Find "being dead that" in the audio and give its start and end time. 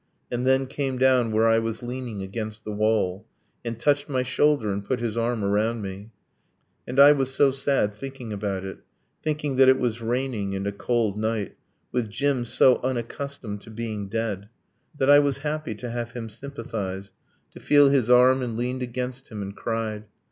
13.69-15.11